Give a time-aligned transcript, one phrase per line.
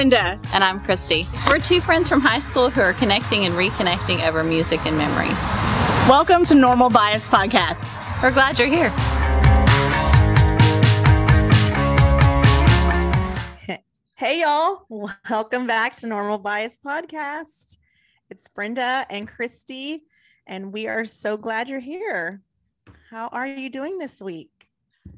[0.00, 0.40] I'm Brenda.
[0.54, 1.28] And I'm Christy.
[1.46, 5.36] We're two friends from high school who are connecting and reconnecting over music and memories.
[6.08, 8.22] Welcome to Normal Bias Podcast.
[8.22, 8.88] We're glad you're here.
[14.14, 14.86] Hey, y'all.
[15.28, 17.76] Welcome back to Normal Bias Podcast.
[18.30, 20.04] It's Brenda and Christy,
[20.46, 22.40] and we are so glad you're here.
[23.10, 24.59] How are you doing this week?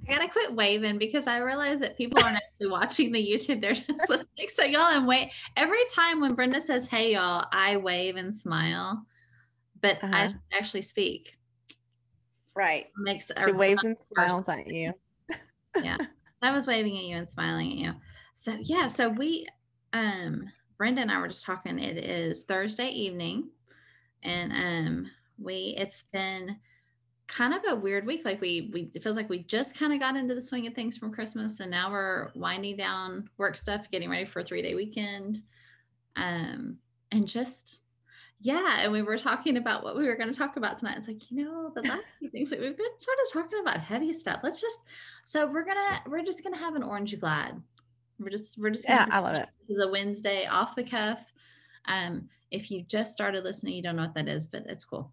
[0.09, 3.61] I gotta quit waving because I realize that people aren't actually watching the YouTube.
[3.61, 4.49] They're just listening.
[4.49, 9.05] So y'all and wait every time when Brenda says, "Hey y'all," I wave and smile,
[9.81, 10.15] but uh-huh.
[10.15, 11.37] I actually speak.
[12.55, 12.87] Right.
[12.87, 14.93] It makes she waves and smiles at you.
[15.83, 15.99] yeah,
[16.43, 17.93] I was waving at you and smiling at you.
[18.35, 19.47] So yeah, so we,
[19.93, 21.79] um, Brenda and I were just talking.
[21.79, 23.49] It is Thursday evening,
[24.23, 26.57] and um, we it's been
[27.33, 28.25] kind of a weird week.
[28.25, 30.75] Like we we it feels like we just kind of got into the swing of
[30.75, 34.63] things from Christmas, and now we're winding down work stuff, getting ready for a three
[34.63, 35.39] day weekend,
[36.17, 36.77] um,
[37.11, 37.81] and just
[38.41, 38.81] yeah.
[38.81, 40.99] And we were talking about what we were going to talk about tonight.
[40.99, 43.81] It's like you know the last few things that we've been sort of talking about
[43.81, 44.41] heavy stuff.
[44.43, 44.81] Let's just
[45.25, 47.61] so we're gonna we're just gonna have an orange glad.
[48.21, 49.49] We're just we're just yeah I love it.
[49.69, 51.33] This is a Wednesday off the cuff.
[51.87, 55.13] Um, if you just started listening, you don't know what that is, but it's cool.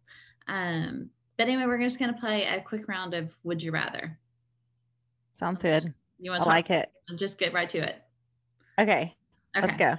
[0.50, 1.10] Um,
[1.40, 4.20] but anyway, we're just going to play a quick round of Would You Rather.
[5.36, 5.94] Sounds good.
[6.20, 6.92] You want to I like it.
[7.16, 7.96] Just get right to it.
[8.78, 9.16] Okay.
[9.56, 9.66] okay.
[9.66, 9.96] Let's go.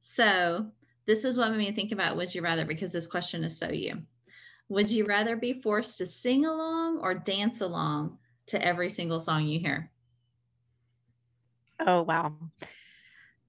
[0.00, 0.68] So,
[1.04, 3.68] this is what made me think about Would You Rather because this question is so
[3.68, 4.00] you.
[4.68, 9.44] Would you rather be forced to sing along or dance along to every single song
[9.44, 9.90] you hear?
[11.80, 12.32] Oh, wow.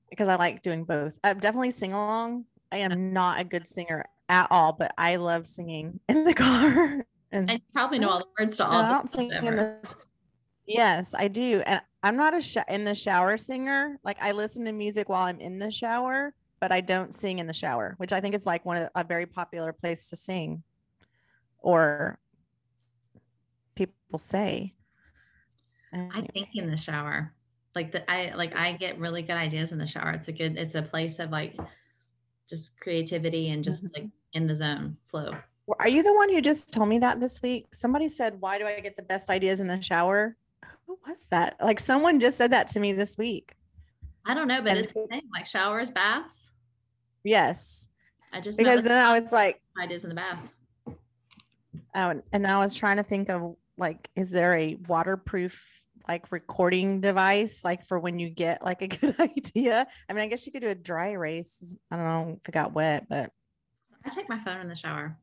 [0.10, 1.20] Because I like doing both.
[1.24, 2.46] I definitely sing along.
[2.72, 7.06] I am not a good singer at all, but I love singing in the car.
[7.32, 8.74] And, and you probably know all the words to all.
[8.74, 9.94] I don't sing in the.
[10.66, 13.98] Yes, I do, and I'm not a sh- in the shower singer.
[14.04, 17.48] Like I listen to music while I'm in the shower, but I don't sing in
[17.48, 20.64] the shower, which I think is like one of a very popular place to sing,
[21.60, 22.20] or
[23.76, 24.74] people say.
[25.94, 26.12] Anyway.
[26.14, 27.34] I think in the shower,
[27.76, 30.12] like the I like I get really good ideas in the shower.
[30.12, 30.58] It's a good.
[30.58, 31.56] It's a place of like
[32.50, 34.04] just creativity and just mm-hmm.
[34.04, 35.34] like in the zone flow.
[35.80, 37.74] Are you the one who just told me that this week?
[37.74, 40.36] Somebody said, Why do I get the best ideas in the shower?
[40.86, 41.58] Who was that?
[41.62, 43.54] Like someone just said that to me this week.
[44.26, 46.52] I don't know, but and it's the same, like showers, baths.
[47.24, 47.90] Yes.
[48.32, 50.40] I just because then I was like ideas in the bath.
[51.96, 57.02] Oh, and I was trying to think of like, is there a waterproof like recording
[57.02, 59.88] device, like for when you get like a good idea?
[60.10, 61.76] I mean, I guess you could do a dry erase.
[61.92, 63.32] I don't know if it got wet, but
[64.06, 65.18] I take my phone in the shower.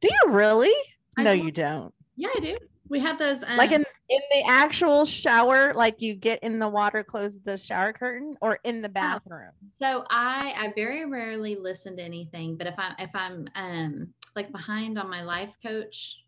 [0.00, 0.74] Do you really?
[1.18, 1.92] I no, you don't.
[2.16, 2.56] Yeah, I do.
[2.88, 6.68] We have those um, like in in the actual shower, like you get in the
[6.68, 9.50] water, close the shower curtain, or in the oh, bathroom.
[9.66, 14.52] So I I very rarely listen to anything, but if I if I'm um like
[14.52, 16.22] behind on my life coach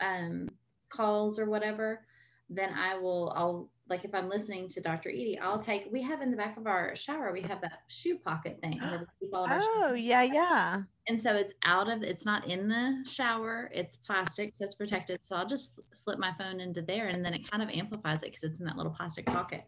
[0.00, 0.48] um
[0.88, 2.04] calls or whatever,
[2.48, 5.08] then I will I'll like if I'm listening to Dr.
[5.08, 8.18] Edie, I'll take we have in the back of our shower, we have that shoe
[8.18, 8.80] pocket thing
[9.32, 10.82] Oh, yeah, yeah.
[11.08, 15.24] And so it's out of it's not in the shower, it's plastic, so it's protected.
[15.24, 18.26] So I'll just slip my phone into there and then it kind of amplifies it
[18.26, 19.64] because it's in that little plastic pocket.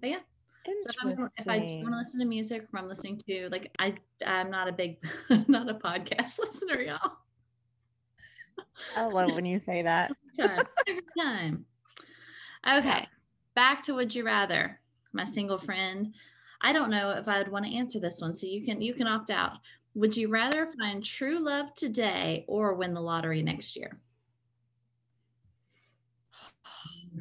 [0.00, 0.18] But yeah.
[0.66, 3.94] So if, if, I want to listen to music or I'm listening to like I
[4.26, 4.98] I'm not a big
[5.46, 7.12] not a podcast listener, y'all.
[8.96, 10.10] I love when you say that.
[10.40, 11.66] Every time.
[12.68, 13.06] Okay
[13.56, 14.78] back to would you rather
[15.12, 16.14] my single friend
[16.60, 18.94] i don't know if i would want to answer this one so you can you
[18.94, 19.52] can opt out
[19.96, 23.98] would you rather find true love today or win the lottery next year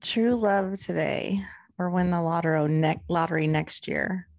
[0.00, 1.42] true love today
[1.76, 4.26] or win the lottery, ne- lottery next year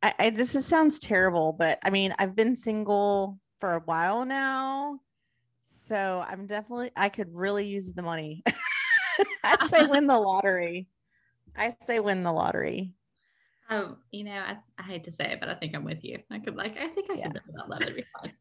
[0.00, 4.24] I, I, this is, sounds terrible but i mean i've been single for a while
[4.24, 5.00] now.
[5.62, 8.42] So I'm definitely, I could really use the money.
[9.44, 10.88] I say win the lottery.
[11.58, 12.94] I say win the lottery.
[13.70, 16.18] Oh, you know, I, I hate to say it, but I think I'm with you.
[16.30, 17.28] I could like, I think I yeah.
[17.28, 18.32] could live without be fine.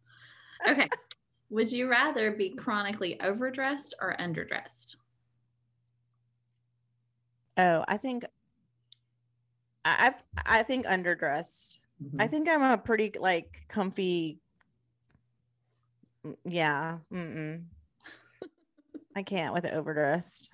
[0.69, 0.89] okay.
[1.49, 4.97] Would you rather be chronically overdressed or underdressed?
[7.57, 8.25] Oh, I think
[9.85, 10.13] I
[10.45, 11.79] I think underdressed.
[12.03, 12.21] Mm-hmm.
[12.21, 14.39] I think I'm a pretty like comfy
[16.45, 16.97] yeah.
[17.13, 17.63] Mm-mm.
[19.15, 20.51] I can't with overdressed.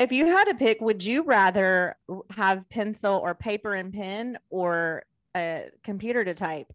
[0.00, 1.94] If you had to pick, would you rather
[2.30, 5.02] have pencil or paper and pen or
[5.36, 6.72] a computer to type?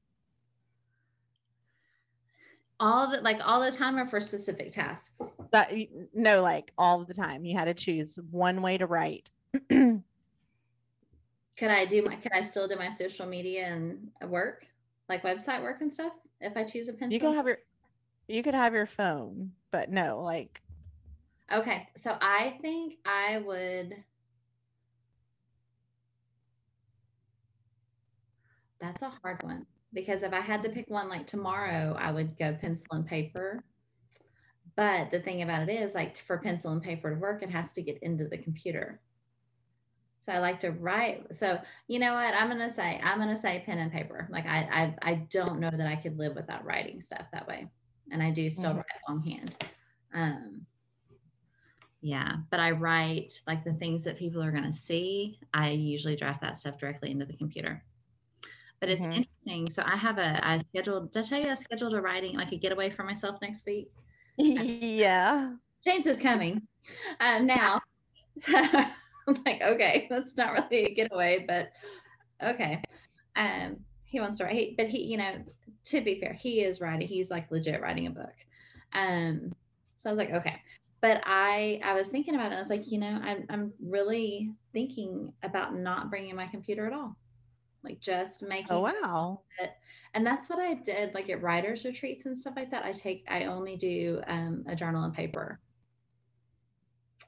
[2.80, 5.20] All the like all the time or for specific tasks?
[5.52, 5.74] That
[6.14, 7.46] no, like all the time.
[7.46, 9.32] You had to choose one way to write.
[9.70, 10.04] Could
[11.62, 14.68] I do my could I still do my social media and work?
[15.10, 16.12] Like website work and stuff
[16.42, 17.14] if I choose a pencil?
[17.14, 17.58] you could have your
[18.28, 20.62] you could have your phone, but no, like
[21.54, 24.04] Okay, so I think I would.
[28.80, 32.38] That's a hard one because if I had to pick one like tomorrow, I would
[32.38, 33.64] go pencil and paper.
[34.76, 37.72] But the thing about it is, like for pencil and paper to work, it has
[37.74, 39.00] to get into the computer.
[40.20, 41.34] So I like to write.
[41.36, 42.34] So you know what?
[42.34, 44.28] I'm gonna say I'm gonna say pen and paper.
[44.32, 47.68] Like I I, I don't know that I could live without writing stuff that way,
[48.12, 48.78] and I do still Mhm.
[48.78, 49.58] write longhand.
[50.14, 50.66] Um,
[52.06, 55.40] yeah, but I write like the things that people are going to see.
[55.56, 57.84] I usually draft that stuff directly into the computer.
[58.80, 59.26] But it's Mhm.
[59.46, 59.70] interesting.
[59.72, 61.12] So I have a I scheduled.
[61.12, 63.92] Did I tell you I scheduled a writing like a getaway for myself next week?
[64.38, 65.56] yeah.
[65.84, 66.68] James is coming
[67.22, 67.82] um, now.
[68.48, 71.72] I'm like, okay, that's not really a getaway, but
[72.44, 72.84] okay.
[73.36, 75.44] Um, he wants to write, he, but he, you know,
[75.86, 77.08] to be fair, he is writing.
[77.08, 78.36] He's like legit writing a book.
[78.94, 79.56] Um,
[79.96, 80.62] so I was like, okay.
[81.02, 82.56] But I, I was thinking about it.
[82.56, 86.94] I was like, you know, I'm, I'm really thinking about not bringing my computer at
[86.94, 87.16] all.
[87.84, 89.42] Like just making Oh wow.
[89.60, 89.72] it.
[90.16, 92.86] And that's what I did, like at writers retreats and stuff like that.
[92.86, 95.60] I take, I only do um, a journal and paper.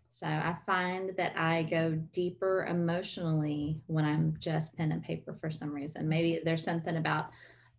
[0.09, 5.51] So I find that I go deeper emotionally when I'm just pen and paper for
[5.51, 6.09] some reason.
[6.09, 7.29] Maybe there's something about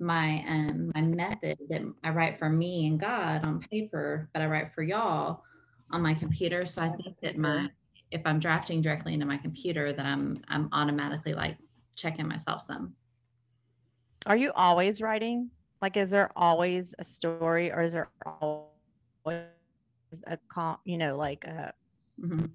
[0.01, 4.47] my um my method that I write for me and God on paper, but I
[4.47, 5.43] write for y'all
[5.91, 6.67] on my computer.
[6.67, 7.71] So I think that my
[8.11, 11.59] if I'm drafting directly into my computer, that I'm I'm automatically like
[11.97, 12.95] checking myself some.
[14.27, 15.51] Are you always writing?
[15.81, 19.45] Like, is there always a story, or is there always
[20.27, 20.79] a con?
[20.85, 21.73] You know, like a
[22.21, 22.51] Mhm.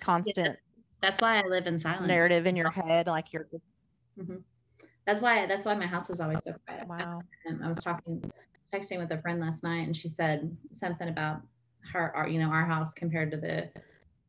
[0.00, 0.58] constant
[1.00, 2.06] That's why I live in silence.
[2.06, 3.48] narrative in your head, like you're.
[4.18, 4.44] Mhm.
[5.04, 6.86] That's why that's why my house is always so quiet.
[6.86, 7.22] Wow.
[7.48, 8.22] Um, I was talking,
[8.72, 11.42] texting with a friend last night, and she said something about
[11.92, 13.70] her, our, you know, our house compared to the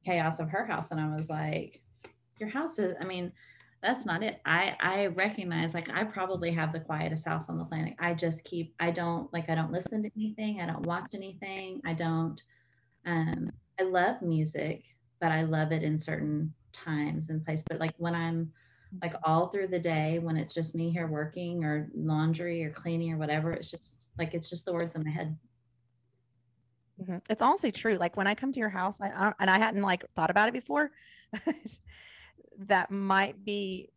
[0.06, 1.82] chaos of her house, and I was like,
[2.40, 3.32] "Your house is." I mean,
[3.82, 4.42] that's not it.
[4.46, 7.96] I I recognize like I probably have the quietest house on the planet.
[8.00, 8.74] I just keep.
[8.80, 9.50] I don't like.
[9.50, 10.62] I don't listen to anything.
[10.62, 11.82] I don't watch anything.
[11.86, 12.42] I don't.
[13.06, 14.84] Um, I love music,
[15.20, 17.64] but I love it in certain times and place.
[17.68, 18.52] But like when I'm
[19.02, 23.12] like all through the day when it's just me here working or laundry or cleaning
[23.12, 25.36] or whatever it's just like it's just the words in my head
[27.02, 27.22] Mhm.
[27.30, 27.96] It's honestly true.
[27.96, 30.30] Like when I come to your house, I, I don't, and I hadn't like thought
[30.30, 30.92] about it before.
[32.58, 33.90] that might be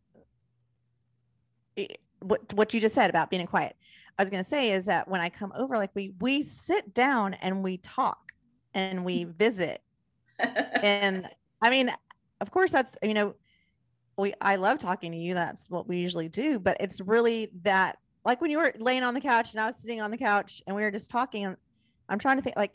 [2.19, 3.75] what what you just said about being quiet.
[4.17, 6.93] I was going to say is that when I come over, like we we sit
[6.93, 8.31] down and we talk
[8.73, 9.81] and we visit,
[10.81, 11.27] and
[11.61, 11.91] I mean,
[12.41, 13.35] of course, that's you know,
[14.17, 15.33] we I love talking to you.
[15.33, 16.59] That's what we usually do.
[16.59, 19.77] But it's really that like when you were laying on the couch and I was
[19.77, 21.55] sitting on the couch and we were just talking.
[22.09, 22.73] I'm trying to think like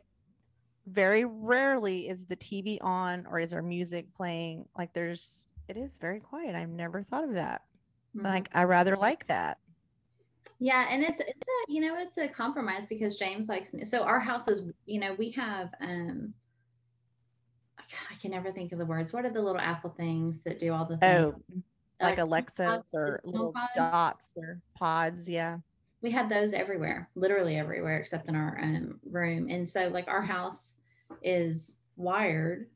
[0.87, 4.67] very rarely is the TV on or is there music playing.
[4.77, 6.55] Like there's it is very quiet.
[6.55, 7.63] I've never thought of that.
[8.17, 8.25] Mhm.
[8.25, 9.59] Like I rather like that.
[10.59, 14.21] yeah and it's it's a you know it's a compromise because james likes so our
[14.21, 16.33] house is you know we have um
[17.79, 19.13] I ca- I can never think of the words.
[19.13, 21.35] What are the little Apple things that do all the things?
[21.35, 21.63] Oh,
[22.01, 23.75] like Alexas HomePods, or little HomePod?
[23.75, 25.29] dots or pods.
[25.29, 25.59] Yeah.
[26.03, 29.49] We have those everywhere, literally everywhere except in our um, room.
[29.49, 30.75] And so, like, our house
[31.23, 32.69] is wired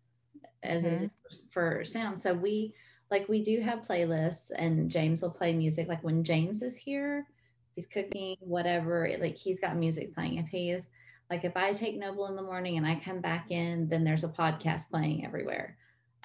[0.63, 1.11] as it Mhm.
[1.29, 2.19] is for sound.
[2.21, 2.75] So we
[3.11, 5.89] like we do have playlists, and James will play music.
[5.89, 7.27] Like when James is here,
[7.71, 9.09] if he's cooking, whatever.
[9.19, 10.39] Like he's got music playing.
[10.39, 10.89] If he is
[11.31, 14.25] like if I take Noble in the morning and I come back in, then there's
[14.25, 15.77] a podcast playing everywhere.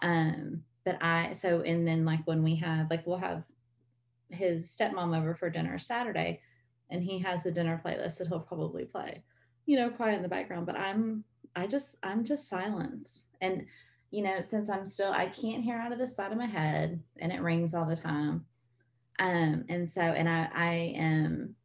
[0.01, 3.43] Um, but I so and then like when we have like we'll have
[4.29, 6.41] his stepmom over for dinner Saturday
[6.91, 9.23] and he has a dinner playlist that he'll probably play,
[9.65, 10.65] you know, quiet in the background.
[10.65, 11.23] But I'm,
[11.55, 13.25] I just, I'm just silence.
[13.39, 13.65] And,
[14.11, 17.01] you know, since I'm still, I can't hear out of the side of my head
[17.17, 18.45] and it rings all the time.
[19.19, 21.55] Um, and so, and I, I am,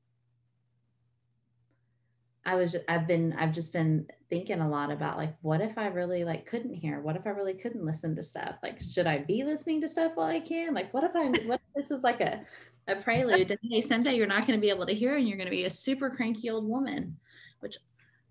[2.44, 5.86] I was, I've been, I've just been thinking a lot about like, what if I
[5.86, 7.00] really like couldn't hear?
[7.00, 8.56] What if I really couldn't listen to stuff?
[8.62, 10.74] Like, should I be listening to stuff while I can?
[10.74, 12.42] Like, what if I'm, what if this is like a,
[12.88, 15.36] a prelude to hey someday you're not going to be able to hear and you're
[15.36, 17.16] going to be a super cranky old woman
[17.60, 17.76] which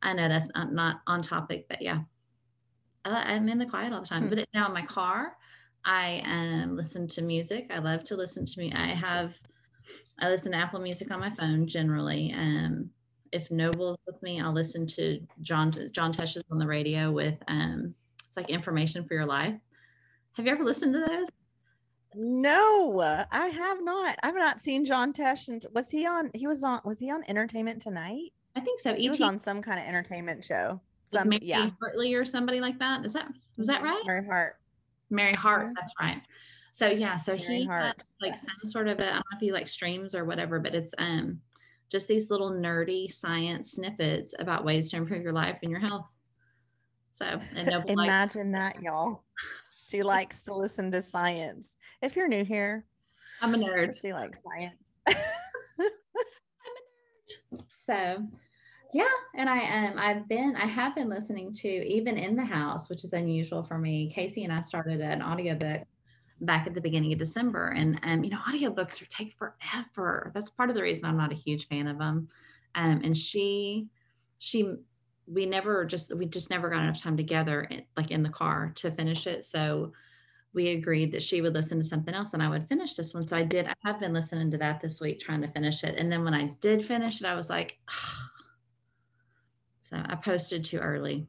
[0.02, 2.00] i know that's not, not on topic but yeah
[3.04, 4.30] I, i'm in the quiet all the time Hmm.
[4.30, 5.36] but now in my car
[5.84, 9.36] i um listen to music i love to listen to me i have
[10.20, 12.90] i listen to apple music on my phone generally um
[13.36, 17.94] if Noble's with me, I'll listen to John John Tesh on the radio with um
[18.24, 19.56] it's like information for your life.
[20.34, 21.28] Have you ever listened to those?
[22.16, 24.18] No, I have not.
[24.24, 25.50] I've not seen John Tesh.
[25.50, 26.32] And was he on?
[26.34, 26.80] He was on.
[26.86, 28.32] Was he on Entertainment Tonight?
[28.56, 28.96] I think so.
[28.96, 30.80] He ET was on some kind of entertainment show.
[31.14, 31.70] Some, Mary yeah.
[31.82, 33.06] Hartley or somebody like that.
[33.06, 33.28] Is that
[33.58, 34.02] was that right?
[34.06, 34.56] Mary Hart.
[35.10, 35.68] Mary Hart.
[35.68, 35.74] Mhm.
[35.76, 36.22] That's right.
[36.72, 38.04] So yeah, so Mary he Hart.
[38.22, 40.74] like some sort of a, I don't know if he like streams or whatever, but
[40.74, 41.42] it's um
[41.90, 46.12] just these little nerdy science snippets about ways to improve your life and your health.
[47.14, 49.24] So and Noble like Imagine that, y'all.
[49.72, 51.78] She likes to listen to science.
[52.02, 52.86] If you're new here,
[53.42, 54.00] I'm a nerd.
[54.00, 54.76] she likes science.
[55.08, 55.90] I'm a nerd.
[57.84, 58.18] So
[58.94, 62.90] yeah, and I um I've been I have been listening to even in the house,
[62.90, 64.10] which is unusual for me.
[64.10, 65.82] Casey and I started an audiobook
[66.42, 67.70] back at the beginning of December.
[67.70, 70.32] And um, you know, audiobooks are take forever.
[70.34, 72.28] That's part of the reason I'm not a huge fan of them.
[72.76, 73.88] Um, and she
[74.40, 74.76] she
[75.28, 78.72] we never just we just never got enough time together in- like in the car
[78.76, 79.44] to finish it.
[79.44, 79.94] So
[80.54, 83.24] we agreed that she would listen to something else and I would finish this one.
[83.24, 83.68] So I did.
[83.68, 85.96] I have been listening to that this week, trying to finish it.
[85.98, 87.78] And then when I did finish it, I was like,
[89.82, 91.28] so I posted too early.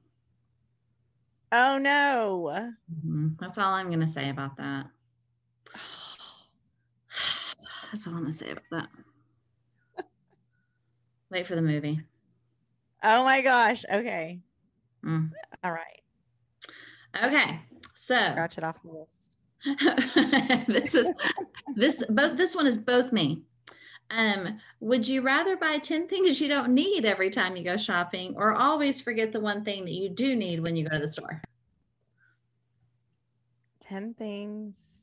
[1.53, 2.73] Oh no.
[2.93, 3.39] Mhm.
[3.39, 4.87] That's all I'm going to say about that.
[7.91, 8.89] That's all I'm going to say about that.
[11.31, 12.01] Wait for the movie.
[13.03, 13.85] Oh my gosh.
[13.93, 14.41] Okay.
[15.05, 15.31] Mm.
[15.63, 16.01] All right.
[17.23, 17.61] Okay.
[17.95, 19.39] So Scratch it off the list.
[20.69, 21.09] this is
[21.77, 23.43] this both this one is both me.
[24.11, 28.35] Um, would you rather buy 10 things you don't need every time you go shopping
[28.37, 31.09] or always forget the one thing that you do need when you go to the
[31.09, 31.43] store?
[33.81, 34.96] 10 things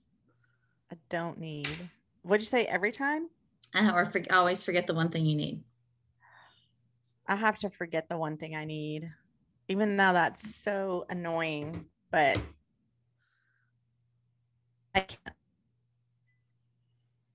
[0.93, 1.89] I don't need.
[2.21, 3.27] What'd you say every time?
[3.73, 5.63] Uh, or for, always forget the one thing you need.
[7.27, 9.09] I have to forget the one thing I need,
[9.69, 12.37] even though that's so annoying, but
[14.93, 15.35] I can't.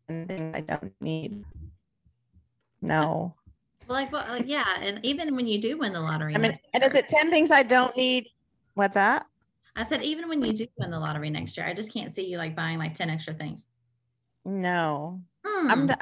[0.06, 1.44] One thing I don't need.
[2.80, 3.34] No.
[3.88, 4.76] Well, like, well, like, yeah.
[4.80, 7.50] And even when you do win the lottery, I mean, and is it 10 things
[7.50, 8.28] I don't need?
[8.74, 9.26] What's that?
[9.78, 12.26] I said, even when you do win the lottery next year, I just can't see
[12.26, 13.68] you like buying like 10 extra things.
[14.44, 15.22] No.
[15.46, 15.70] Hmm.
[15.70, 15.94] I'm d-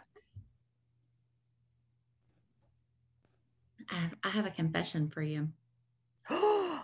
[3.90, 5.48] I have, I have a confession for you.
[6.28, 6.80] what?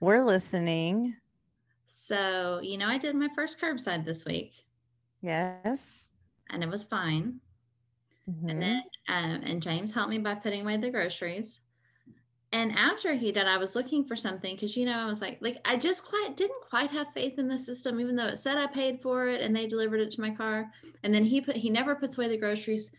[0.00, 1.14] We're listening.
[1.86, 4.64] So, you know, I did my first curbside this week
[5.20, 6.10] Yes.
[6.50, 7.40] and it was fine.
[8.28, 8.50] Mhm.
[8.50, 11.60] And then, um, and James helped me by putting away the groceries.
[12.52, 15.38] And after he did, I was looking for something because, you know, I was like,
[15.40, 18.58] like, I just quite didn't quite have faith in the system, even though it said
[18.58, 20.70] I paid for it and they delivered it to my car.
[21.02, 22.92] And then he put, he never puts away the groceries.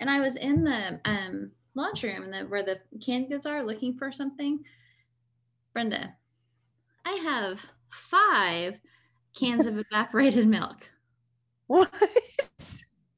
[0.00, 3.94] And I was in the um, laundry room the, where the canned goods are looking
[3.98, 4.60] for something.
[5.74, 6.14] Brenda,
[7.04, 8.78] I have five
[9.38, 10.88] cans of evaporated milk.
[11.66, 11.94] What?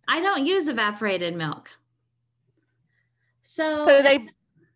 [0.08, 1.68] I don't use evaporated milk.
[3.42, 4.18] So, So they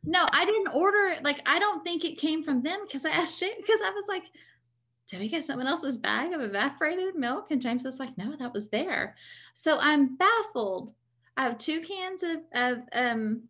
[0.05, 1.23] no, I didn't order it.
[1.23, 4.05] Like, I don't think it came from them because I asked James because I was
[4.09, 4.25] like,
[5.09, 7.51] did we get someone else's bag of evaporated milk?
[7.51, 9.17] And James was like, no, that was there.
[9.55, 10.95] So I'm baffled.
[11.37, 13.43] I have two cans of, of um,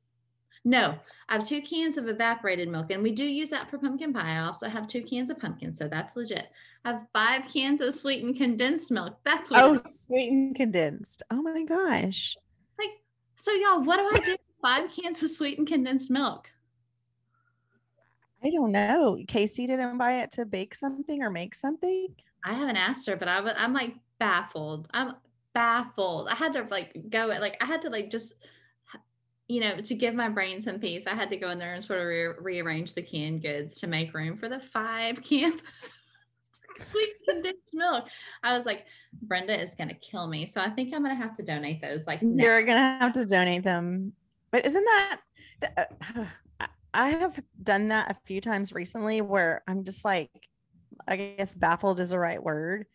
[0.64, 4.12] no, I have two cans of evaporated milk, and we do use that for pumpkin
[4.12, 4.36] pie.
[4.36, 6.48] I also have two cans of pumpkin, so that's legit.
[6.84, 9.18] I have five cans of sweetened condensed milk.
[9.24, 9.62] That's what.
[9.62, 11.22] oh sweet and condensed.
[11.30, 12.36] Oh my gosh.
[12.78, 12.90] Like,
[13.36, 16.50] so y'all, what do I do five cans of sweetened condensed milk?
[18.42, 19.18] I don't know.
[19.28, 22.08] Casey didn't buy it to bake something or make something.
[22.44, 24.88] I haven't asked her, but I was I'm like baffled.
[24.92, 25.14] I'm
[25.52, 26.28] baffled.
[26.28, 28.34] I had to like go like I had to like just
[29.48, 31.06] you know to give my brain some peace.
[31.06, 33.86] I had to go in there and sort of re- rearrange the canned goods to
[33.86, 35.60] make room for the five cans.
[35.60, 35.66] of
[36.78, 38.08] Sweet condensed milk.
[38.42, 38.86] I was like,
[39.22, 40.46] Brenda is gonna kill me.
[40.46, 42.06] So I think I'm gonna have to donate those.
[42.06, 42.42] Like, now.
[42.42, 44.12] You're gonna have to donate them.
[44.52, 45.20] But isn't that?
[45.76, 46.24] uh,
[46.94, 50.48] I- have done that a few times recently where I'm just like,
[51.06, 52.86] I guess baffled is the right word.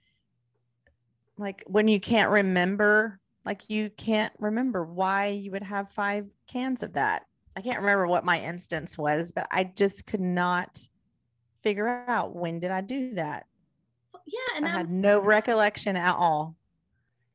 [1.37, 6.83] Like when you can't remember, like you can't remember why you would have five cans
[6.83, 7.25] of that.
[7.55, 10.77] I can't remember what my instance was, but I just could not
[11.63, 13.45] figure out when did I do that.
[14.25, 16.55] yeah, and I I'm- had no recollection at all.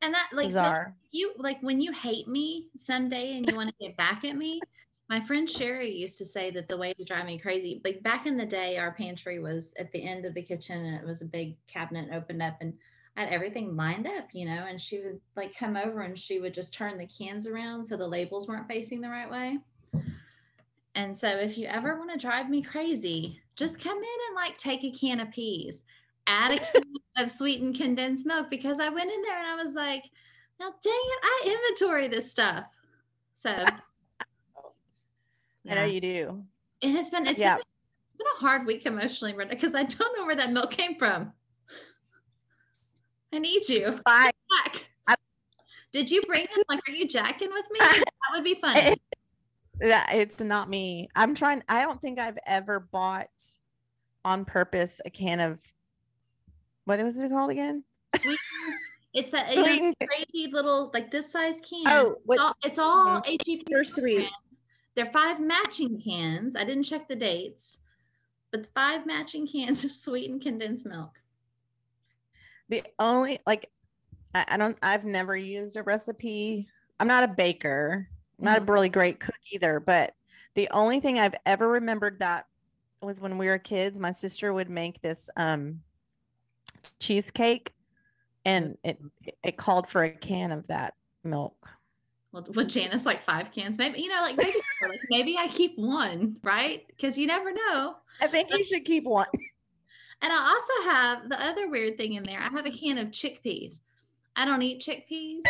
[0.03, 0.97] and that like so Bizarre.
[1.11, 4.61] You like when you hate me someday and you want to get back at me
[5.09, 8.27] my friend sherry used to say that the way to drive me crazy like back
[8.27, 11.23] in the day our pantry was at the end of the kitchen and it was
[11.23, 12.73] a big cabinet opened up and
[13.17, 16.41] I had everything lined up, you know, and she would like come over and she
[16.41, 19.59] would just turn the cans around so the labels weren't facing the right way.
[20.95, 24.57] And so if you ever want to drive me crazy, just come in and like
[24.57, 25.85] take a can of peas,
[26.27, 26.83] add a can
[27.19, 30.05] of sweetened condensed milk because I went in there and I was like,
[30.61, 32.65] now dang it, I inventory this stuff.
[33.37, 33.51] So
[35.69, 35.85] I know yeah.
[35.87, 36.45] you do.
[36.83, 37.57] and it's been it's Yeah.
[37.57, 37.65] been,
[38.11, 41.33] it's been a hard week emotionally, because I don't know where that milk came from.
[43.33, 44.31] I need you Bye.
[45.93, 46.63] Did you bring them?
[46.69, 47.81] Like, are you jacking with me?
[48.31, 48.95] That would be fun.
[49.81, 51.09] That it's not me.
[51.17, 51.65] I'm trying.
[51.69, 53.29] I don't think I've ever bought
[54.25, 55.59] on purpose a can of
[56.85, 57.83] what was it called again?
[58.17, 58.39] Sweet.
[59.13, 59.97] It's that you know, Sweet.
[60.07, 61.83] crazy little like this size can.
[61.87, 63.61] Oh, it's all, it's all HEB.
[63.69, 64.29] They're sweet.
[64.95, 66.55] They're five matching cans.
[66.57, 67.79] I didn't check the dates,
[68.53, 71.19] but five matching cans of sweetened condensed milk.
[72.69, 73.71] The only like
[74.35, 74.79] I, I don't.
[74.83, 76.69] I've never used a recipe.
[77.01, 78.09] I'm not a baker.
[78.39, 78.69] I'm not Mhm.
[78.69, 79.81] a really great cook either.
[79.81, 80.15] But
[80.55, 82.47] the only thing I've ever remembered that
[83.03, 83.99] was when we were kids.
[84.01, 85.83] My sister would make this um
[87.01, 87.73] cheesecake,
[88.45, 89.01] and it
[89.43, 90.95] it called for a can of that
[91.25, 91.69] milk.
[92.33, 95.77] Well, with Janice, like five cans, maybe you know, like maybe, like maybe I keep
[95.77, 96.85] one, right?
[96.87, 97.97] Because you never know.
[98.21, 99.27] I think you should keep one.
[100.23, 102.39] And I also have the other weird thing in there.
[102.39, 103.81] I have a can of chickpeas.
[104.37, 105.41] I don't eat chickpeas.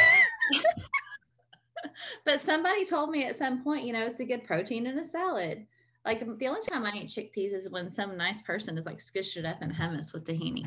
[2.24, 5.04] but somebody told me at some point, you know, it's a good protein in a
[5.04, 5.66] salad.
[6.04, 9.36] Like the only time I eat chickpeas is when some nice person is like squished
[9.36, 10.64] it up in hummus with tahini.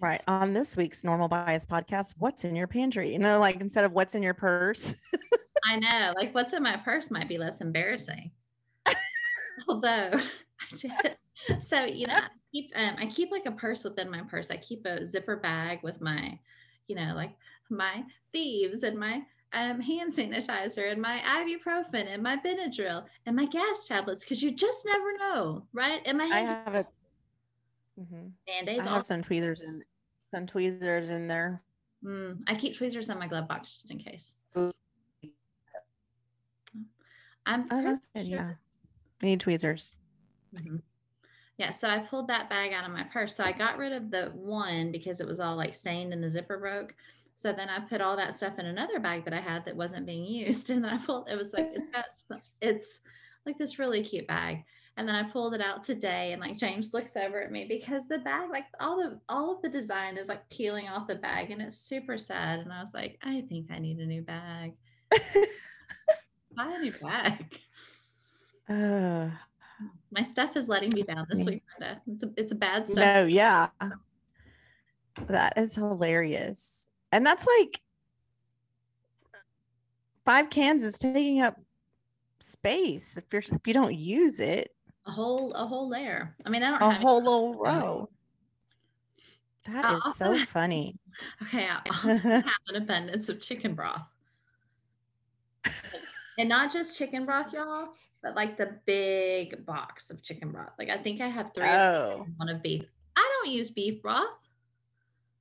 [0.00, 0.22] Right.
[0.26, 3.12] On this week's Normal Bias podcast, what's in your pantry?
[3.12, 4.94] You know, like instead of what's in your purse.
[5.66, 8.30] I know, like what's in my purse might be less embarrassing.
[9.68, 11.16] Although I did.
[11.62, 14.50] So, you know, I keep um, I keep like a purse within my purse.
[14.50, 16.38] I keep a zipper bag with my,
[16.86, 17.32] you know, like
[17.68, 23.44] my thieves and my um, hand sanitizer and my ibuprofen and my Benadryl and my
[23.44, 26.00] gas tablets because you just never know, right?
[26.06, 26.86] And my I hand have a
[28.00, 28.30] Mhm.
[28.48, 28.80] I band-aids.
[28.80, 29.82] I have all- some tweezers in
[30.30, 31.62] some tweezers in there.
[32.04, 34.34] Mm, I keep tweezers in my glove box just in case.
[37.46, 38.26] I'm Oh, that's good.
[38.28, 38.54] sure- Yeah.
[39.22, 39.96] I need tweezers.
[40.54, 40.82] Mhm.
[41.56, 43.34] Yeah, so I pulled that bag out of my purse.
[43.36, 46.30] So I got rid of the one because it was all like stained and the
[46.30, 46.94] zipper broke.
[47.34, 50.06] So then I put all that stuff in another bag that I had that wasn't
[50.06, 50.70] being used.
[50.70, 52.06] And then I pulled it was like it's got
[52.60, 53.00] it's
[53.44, 54.64] like this really cute bag.
[54.96, 58.06] And then I pulled it out today and like James looks over at me because
[58.06, 61.50] the bag, like all the all of the design is like peeling off the bag
[61.50, 62.58] and it's super sad.
[62.60, 64.74] And I was like, I think I need a new bag.
[66.56, 67.60] Buy a new bag.
[68.68, 69.28] Uh,
[70.10, 72.00] My stuff is letting me down this week, Brenda.
[72.06, 73.04] It's a it's a bad stuff.
[73.04, 73.68] no, yeah.
[75.28, 76.86] That is hilarious.
[77.12, 77.80] And that's like
[80.24, 81.58] five cans is taking up
[82.40, 84.74] space if you're if you don't use it.
[85.10, 86.34] A whole a whole layer.
[86.46, 88.08] I mean, I don't A whole little row.
[89.66, 90.96] That I is also so funny.
[91.42, 94.00] Okay, I have an abundance of chicken broth,
[96.38, 97.88] and not just chicken broth, y'all,
[98.22, 100.70] but like the big box of chicken broth.
[100.78, 101.64] Like I think I have three.
[101.68, 102.18] of Oh.
[102.24, 102.84] them, One of beef.
[103.16, 104.48] I don't use beef broth.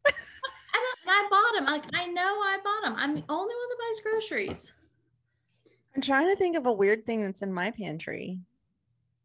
[0.06, 1.00] I don't.
[1.08, 1.66] I bought them.
[1.74, 2.96] Like I know I bought them.
[2.98, 4.74] I'm the only one that buys groceries.
[5.96, 8.40] I'm trying to think of a weird thing that's in my pantry.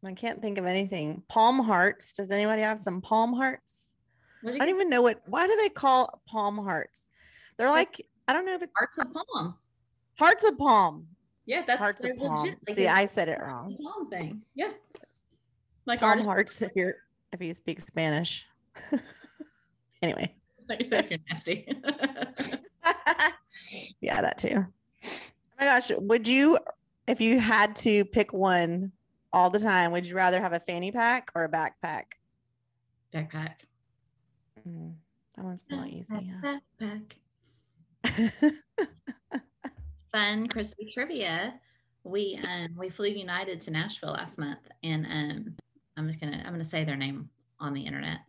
[0.07, 1.23] I can't think of anything.
[1.29, 2.12] Palm hearts.
[2.12, 3.85] Does anybody have some palm hearts?
[4.47, 5.23] I don't even know what.
[5.27, 7.05] Why do they call palm hearts?
[7.57, 9.55] They're like I don't know if it's Hearts of palm.
[10.19, 11.07] hearts of palm.
[11.47, 12.40] Yeah, that's hearts of palm.
[12.43, 12.59] legit.
[12.67, 13.77] Like See, I said it wrong.
[13.83, 14.43] Palm thing.
[14.55, 14.71] Yeah.
[15.87, 16.95] Like Palm hearts if you're
[17.33, 18.45] if you speak Spanish.
[20.03, 20.35] anyway.
[20.69, 21.67] Like you said, you're nasty.
[24.01, 24.64] yeah, that too.
[24.64, 25.09] Oh
[25.61, 26.59] my gosh, would you
[27.07, 28.93] if you had to pick one
[29.35, 32.05] all the time, would you rather have a fanny pack or a backpack?
[33.12, 33.57] Backpack.
[34.66, 34.94] Mm,
[35.35, 36.31] that one's more easy.
[36.40, 37.16] Backpack.
[38.07, 38.51] Yeah.
[40.12, 41.55] Fun Christmas trivia.
[42.05, 45.57] We um we flew United to Nashville last month, and um
[45.97, 48.20] I'm just gonna I'm gonna say their name on the internet.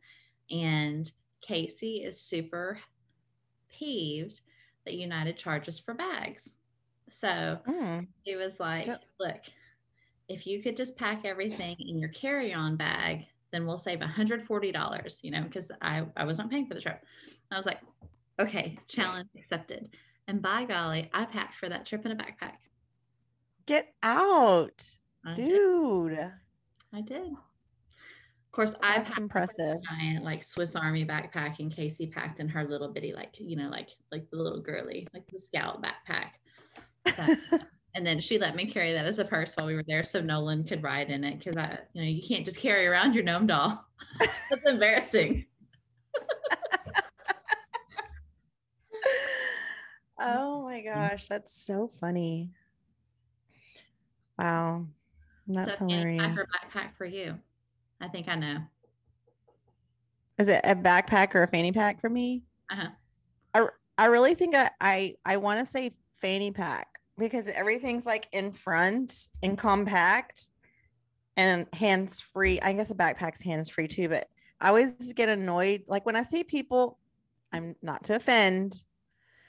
[0.49, 2.79] And Casey is super
[3.69, 4.41] peeved
[4.85, 6.53] that United charges for bags.
[7.09, 9.03] So Mm, he was like, Yep.
[9.19, 9.41] look,
[10.29, 15.31] if you could just pack everything in your carry-on bag, then we'll save $140, you
[15.31, 17.03] know, because I, I was not paying for the trip.
[17.51, 17.79] I was like,
[18.39, 19.89] okay, challenge accepted.
[20.27, 22.53] And by golly, I packed for that trip in a backpack.
[23.67, 24.83] Get out,
[25.25, 25.45] I did.
[25.45, 26.31] dude.
[26.93, 27.31] I did.
[27.31, 29.59] Of course, I That's packed impressive.
[29.59, 33.55] a giant like Swiss Army backpack, and Casey packed in her little bitty, like you
[33.57, 36.31] know, like like the little girly, like the scout backpack.
[37.13, 37.57] So-
[37.95, 40.19] and then she let me carry that as a purse while we were there, so
[40.19, 43.23] Nolan could ride in it because I, you know, you can't just carry around your
[43.23, 43.85] gnome doll.
[44.49, 45.45] That's embarrassing.
[50.19, 52.51] oh my gosh, that's so funny.
[54.37, 54.87] Wow.
[55.47, 56.37] That's so hilarious.
[56.37, 57.39] or backpack for you.
[58.01, 58.57] I think I know.
[60.37, 62.43] Is it a backpack or a fanny pack for me?
[62.69, 62.89] Uh-huh.
[63.53, 68.27] I, I really think I I, I want to say fanny pack because everything's like
[68.31, 70.49] in front and compact
[71.37, 72.59] and hands free.
[72.61, 74.27] I guess a backpack's hands free too, but
[74.59, 75.83] I always get annoyed.
[75.87, 76.97] Like when I see people,
[77.51, 78.75] I'm not to offend,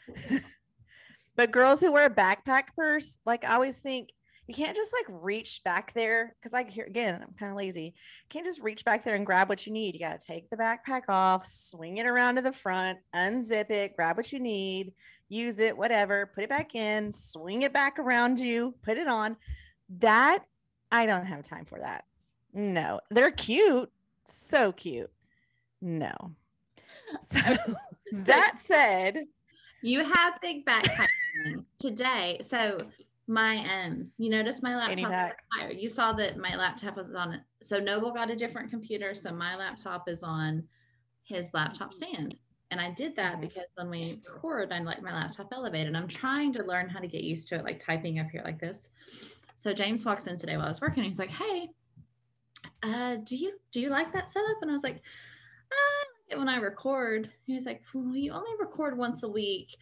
[1.37, 4.11] but girls who wear a backpack purse, like I always think
[4.47, 7.83] you can't just like reach back there because I hear again, I'm kind of lazy.
[7.83, 9.95] You can't just reach back there and grab what you need.
[9.95, 13.97] You got to take the backpack off, swing it around to the front, unzip it,
[13.97, 14.93] grab what you need,
[15.29, 19.37] use it, whatever, put it back in, swing it back around you, put it on.
[19.99, 20.45] That
[20.93, 22.05] I don't have time for that.
[22.55, 23.91] No, they're cute,
[24.25, 25.11] so cute.
[25.81, 26.13] No.
[27.23, 27.39] So
[28.13, 29.27] that said,
[29.81, 32.39] You have big backpacking today.
[32.43, 32.79] So
[33.27, 35.73] my um you notice my laptop higher.
[35.73, 37.41] you saw that my laptop was on it.
[37.61, 40.63] So noble got a different computer so my laptop is on
[41.25, 42.37] his laptop stand.
[42.71, 45.97] And i did that because when we record i like my laptop elevated.
[45.97, 48.61] I'm trying to learn how to get used to it like typing up here like
[48.61, 48.91] this.
[49.57, 51.03] So james walks in today while i was working.
[51.03, 51.71] He's like hey
[52.83, 54.59] uh do you do you like that setup?
[54.63, 55.03] And i was like
[55.73, 57.31] "Ah, I like it when i record.
[57.45, 59.77] He was like well you only record once a week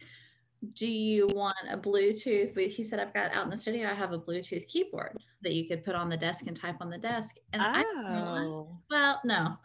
[0.73, 2.53] do you want a Bluetooth?
[2.55, 5.53] But he said, I've got out in the studio, I have a Bluetooth keyboard that
[5.53, 7.37] you could put on the desk and type on the desk.
[7.53, 9.57] And I, realize- oh, well, no,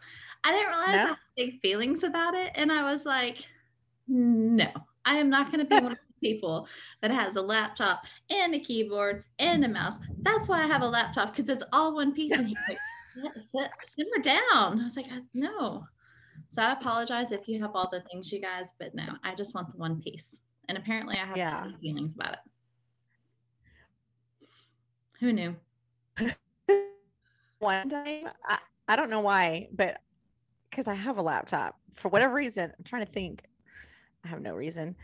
[0.43, 2.51] I didn't realize I had big feelings about it.
[2.55, 3.45] And I was like,
[4.07, 4.69] no,
[5.05, 6.67] I am not going to be one of the people
[7.01, 9.97] that has a laptop and a keyboard and a mouse.
[10.21, 12.33] That's why I have a laptop because it's all one piece.
[12.33, 12.77] And he's like,
[13.13, 14.79] "Sit- sit- simmer down.
[14.79, 15.85] I was like, "Uh, no.
[16.49, 19.55] So I apologize if you have all the things, you guys, but no, I just
[19.55, 20.41] want the one piece.
[20.69, 21.67] And apparently I have Yeah.
[21.81, 22.39] feelings about it.
[25.19, 25.55] Who knew?
[27.59, 30.01] one time I, I don't know why but
[30.69, 33.43] because i have a laptop for whatever reason i'm trying to think
[34.25, 34.95] i have no reason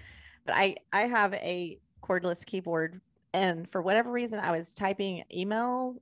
[0.45, 2.99] but i i have a cordless keyboard
[3.33, 5.95] and for whatever reason i was typing email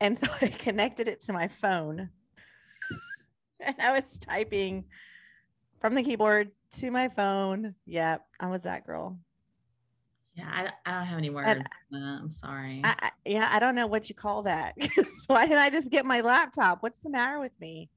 [0.00, 2.08] and so i connected it to my phone
[3.60, 4.84] and i was typing
[5.80, 9.18] from the keyboard to my phone yep i was that girl
[10.34, 11.48] Yeah, I, I don't have any words.
[11.48, 12.82] Uh, I'm sorry.
[12.84, 14.74] I, I, yeah, I don't know what you call that.
[14.92, 16.82] so why didn't I just get my laptop?
[16.82, 17.88] What's the matter with me?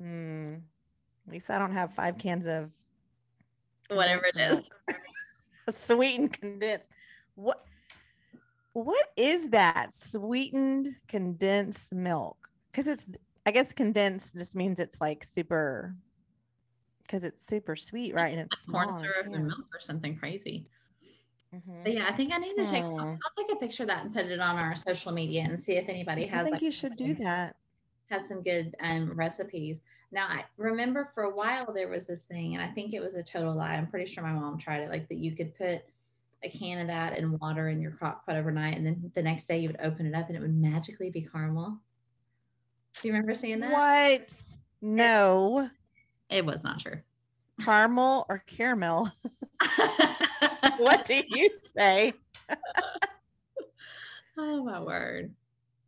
[0.00, 0.54] Hmm.
[1.28, 2.72] At least I don't have five cans of
[3.88, 4.68] Whatever it is.
[5.70, 6.90] sweetened condensed.
[7.36, 7.64] What?
[8.72, 9.94] What is that?
[9.94, 12.48] Sweetened condensed milk?
[12.70, 13.08] Because it's,
[13.46, 15.94] I guess, condensed just means it's like super.
[17.08, 18.36] Because it's super sweet, right?
[18.36, 18.84] And it's small.
[18.84, 19.34] Corn syrup canned.
[19.34, 20.66] and milk or something crazy.
[21.54, 21.82] Mhm.
[21.82, 22.84] But yeah, I think I need to take.
[22.84, 23.00] Hmm.
[23.00, 25.76] I'll take a picture of that and put it on our social media and see
[25.76, 26.40] if anybody has.
[26.40, 27.56] I think like, you should do that.
[28.10, 29.80] has some good um, recipes.
[30.12, 33.14] Now, I remember for a while there was this thing, and I think it was
[33.14, 33.74] a total lie.
[33.74, 35.82] I'm pretty sure my mom tried it, like that you could put
[36.42, 39.46] a can of that in water in your crock pot overnight, and then the next
[39.46, 41.78] day you would open it up and it would magically be caramel.
[43.00, 43.72] Do you remember seeing that?
[43.72, 44.56] What?
[44.80, 45.70] No.
[46.30, 47.00] It was not true.
[47.62, 49.10] caramel or caramel?
[50.78, 52.12] what do you say?
[54.36, 55.34] oh my word.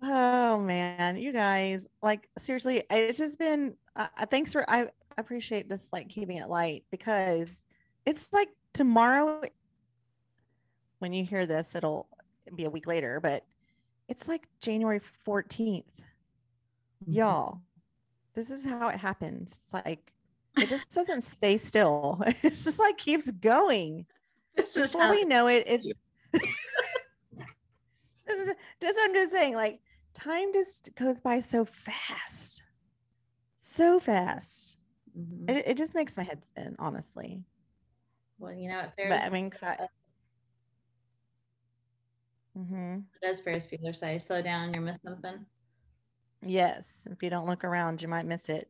[0.02, 3.74] Oh man, you guys, like seriously, it's just been.
[3.96, 4.68] Uh, uh, thanks for.
[4.68, 7.64] I appreciate just like keeping it light because
[8.06, 9.42] it's like tomorrow.
[11.00, 12.08] When you hear this, it'll
[12.54, 13.44] be a week later, but
[14.08, 15.84] it's like January fourteenth,
[17.04, 17.12] Mm-hmm.
[17.12, 17.60] y'all.
[18.34, 19.60] This is how it happens.
[19.62, 20.12] It's like
[20.58, 22.22] it just doesn't stay still.
[22.42, 24.06] It's just like keeps going.
[24.56, 25.86] Just before how we know it, it's
[26.32, 26.42] this
[28.48, 29.80] is just I'm just saying, like
[30.12, 32.62] time just goes by so fast.
[33.58, 34.76] So fast.
[35.18, 35.48] Mhm.
[35.50, 37.42] It, it just makes my head spin, honestly.
[38.38, 39.88] Well, you know what But Ferris I mean, I- does?
[42.58, 42.96] mhm.
[42.96, 44.18] What does Ferris Bueller say?
[44.18, 45.46] Slow down, you'll miss something.
[46.44, 48.68] yes, if you don't look around, you might miss it.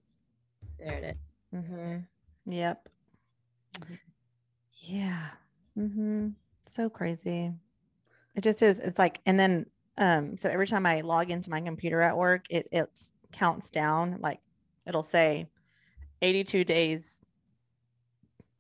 [0.79, 1.30] There it is.
[1.53, 1.99] Hmm
[2.47, 2.89] Yep.
[3.81, 3.99] Mhm.
[4.75, 5.31] Yeah.
[5.75, 6.29] hmm
[6.67, 7.53] So crazy.
[8.37, 8.81] It just is.
[8.81, 9.67] It's like, and then,
[9.99, 14.19] um, so every time I log into my computer at work, it it's counts down.
[14.21, 14.41] Like
[14.87, 15.49] it'll say
[16.23, 17.23] 82 days.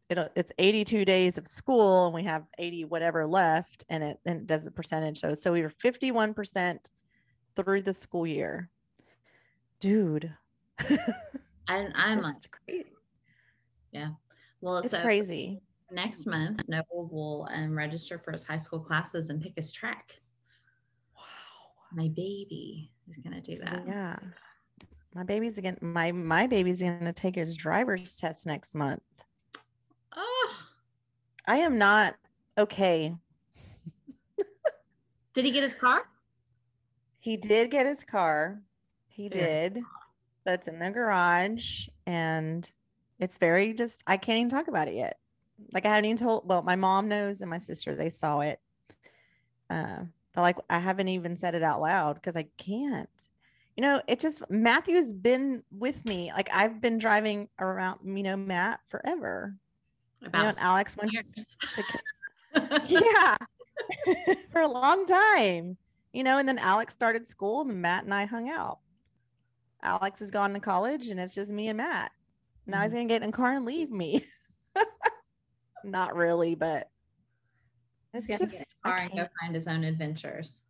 [0.08, 4.40] It'll it's 82 days of school and we have 80 whatever left and it and
[4.42, 5.18] it does the percentage.
[5.18, 6.90] So so we were 51%
[7.56, 8.70] through the school year.
[9.80, 10.34] Dude.
[11.70, 12.34] And I'm like,
[12.66, 12.86] crazy.
[13.92, 14.10] yeah.
[14.60, 15.60] Well, It's so crazy.
[15.92, 20.20] next month, Noble will um, register for his high school classes and pick his track.
[21.16, 21.22] Wow.
[21.92, 23.84] My baby is gonna do that.
[23.86, 24.16] Yeah.
[25.14, 29.02] My baby's again my my baby's gonna take his driver's test next month.
[30.16, 30.52] Oh,
[31.46, 32.16] I am not
[32.58, 33.14] okay.
[35.34, 36.02] did he get his car?
[37.20, 38.60] He did get his car.
[39.08, 39.30] He Yeah.
[39.30, 39.82] did.
[40.44, 41.88] That's in the garage.
[42.06, 42.70] And
[43.18, 45.18] it's very just I can't even talk about it yet.
[45.72, 48.60] Like I haven't even told well, my mom knows and my sister, they saw it.
[49.68, 53.08] Uh, but like I haven't even said it out loud because I can't.
[53.76, 56.32] You know, it just Matthew's been with me.
[56.34, 59.54] Like I've been driving around, you know, Matt forever.
[60.20, 61.84] You know, Alex went to
[62.86, 63.36] yeah
[64.50, 65.76] for a long time
[66.12, 68.78] you know and then alex started school and Matt and i hung out
[69.82, 72.12] alex has gone to college and it's just me and matt.
[72.66, 74.24] Now he's gonna get in a car and leave me.
[75.84, 76.88] Not really but
[78.12, 80.62] it's He's gonna get just a car and go find his own adventures.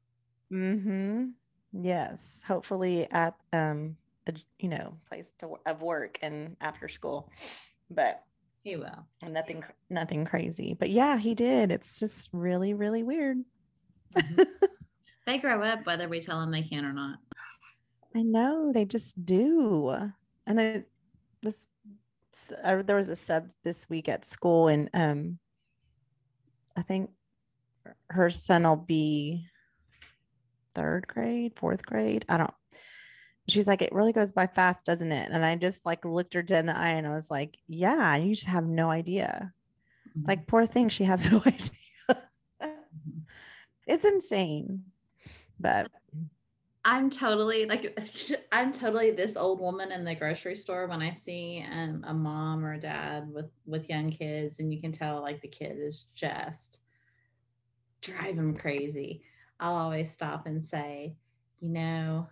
[0.53, 1.27] mm-hmm.
[1.73, 2.42] Yes.
[2.46, 3.96] Hopefully at um
[4.27, 7.31] a, you know place to of work and after school.
[7.90, 8.23] But
[8.62, 9.07] He will.
[9.27, 10.75] nothing nothing crazy.
[10.79, 11.70] But yeah he did.
[11.73, 13.38] It's just really really weird.
[15.27, 17.18] They grow up whether we tell them they can or not.
[18.14, 19.94] I know they just do.
[20.46, 20.85] And then
[21.42, 21.66] this,
[22.64, 25.38] uh, there was a sub this week at school, and um,
[26.77, 27.11] I think
[28.11, 29.46] her son will be
[30.75, 32.25] third grade, fourth grade.
[32.29, 32.55] I don't.
[33.49, 35.29] She's like, it really goes by fast, doesn't it?
[35.33, 38.16] And I just like looked her dead in the eye, and I was like, yeah,
[38.16, 39.53] you just have no idea.
[40.18, 40.29] Mhm.
[40.29, 41.70] Like, poor thing, she has no idea.
[42.62, 43.23] Mhm.
[43.87, 44.85] it's insane,
[45.59, 45.90] but
[46.85, 47.99] I'm totally like
[48.53, 52.64] I'm totally this old woman in the grocery store when I see um, a mom
[52.64, 56.07] or a dad with with young kids and you can tell like the kid is
[56.14, 56.81] just
[58.01, 59.23] drive them crazy.
[59.59, 61.16] I'll always stop and say,
[61.61, 62.27] you know,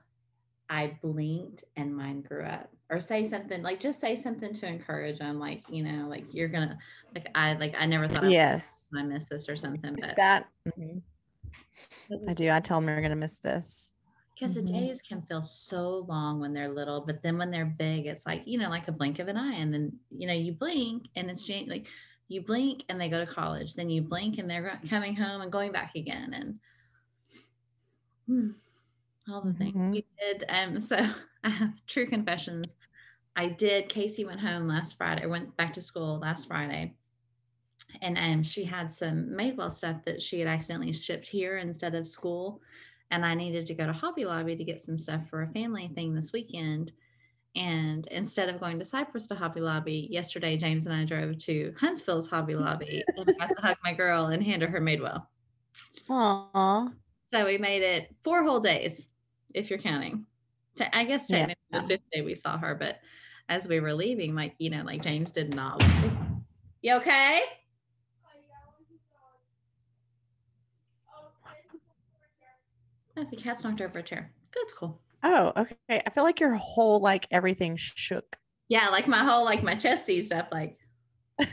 [0.70, 5.18] I blinked and mine grew up or say something like just say something to encourage
[5.18, 6.78] them like, you know, like you're going to
[7.14, 10.46] like I like I never thought yes, I missed this or something but that.
[10.66, 11.02] mhm.
[12.28, 12.50] I do.
[12.50, 13.92] I tell them you're gonna miss this.
[14.38, 14.72] Because the Mhm.
[14.72, 18.42] days can feel so long when they're little but then when they're big it's like
[18.46, 21.30] you know like a blink of an eye and then you know you blink and
[21.30, 21.88] it's jan- like
[22.28, 25.50] you blink and they go to college then you blink and they're coming home and
[25.50, 26.58] going back again and
[28.26, 28.50] hmm,
[29.32, 29.90] all the things Mhm.
[29.90, 30.96] we did um so
[31.44, 32.74] I have true confessions
[33.36, 36.94] i did casey went home last friday went back to school last friday
[38.02, 42.06] and um, she had some Madewell stuff that she had accidentally shipped here instead of
[42.06, 42.60] school.
[43.10, 45.90] And I needed to go to Hobby Lobby to get some stuff for a family
[45.94, 46.92] thing this weekend.
[47.56, 51.74] And instead of going to Cypress to Hobby Lobby, yesterday James and I drove to
[51.78, 55.24] Huntsville's Hobby Lobby and got to hug my girl and hand her her Madewell.
[56.10, 56.88] Aw.
[57.30, 59.08] So we made it four whole days,
[59.54, 60.26] if you're counting.
[60.92, 61.46] I guess Yeah.
[61.46, 63.00] technically the fifth day we saw her, but
[63.48, 65.82] as we were leaving, like, you know, like James did not.
[66.80, 67.40] You okay?
[73.18, 74.32] Oh, the cat's knocked over a chair.
[74.54, 75.02] That's cool.
[75.22, 76.02] Oh, okay.
[76.06, 80.06] I feel like your whole like everything shook, Yeah, like my whole like my chest
[80.06, 80.48] seized up.
[80.52, 80.78] Like
[81.38, 81.48] but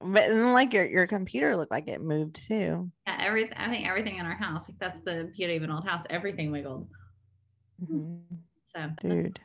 [0.00, 2.90] then like your your computer looked like it moved too.
[3.06, 3.54] yeah, everything.
[3.56, 4.68] I think everything in our house.
[4.68, 6.02] Like that's the beauty of an old house.
[6.10, 6.88] Everything wiggled.
[7.82, 8.22] Mhm.
[8.74, 9.40] So Dude.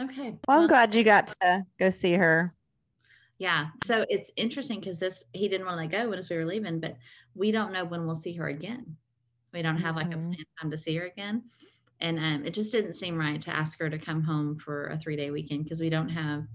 [0.00, 0.36] Okay.
[0.48, 2.54] Well, I'm glad you got to go see her.
[3.38, 3.68] Yeah.
[3.84, 6.80] So it's interesting because this he didn't want to let go when we were leaving,
[6.80, 6.96] but
[7.34, 8.96] we don't know when we'll see her again.
[9.52, 10.32] We don't have like a Mhm.
[10.34, 11.44] planned time to see her again.
[12.00, 14.98] And um, it just didn't seem right to ask her to come home for a
[14.98, 16.46] three day weekend because we don't have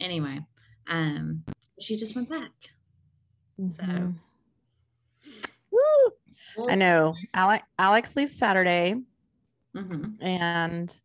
[0.00, 0.40] anyway.
[0.86, 1.44] Um
[1.80, 2.52] she just went back.
[3.68, 4.14] So Mhm.
[5.70, 6.68] Woo!
[6.68, 7.14] I know.
[7.32, 8.94] Alex Alex leaves Saturday,
[9.74, 10.22] Mhm.
[10.22, 11.00] and